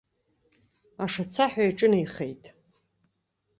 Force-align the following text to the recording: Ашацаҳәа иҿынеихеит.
Ашацаҳәа 1.03 1.63
иҿынеихеит. 1.69 2.43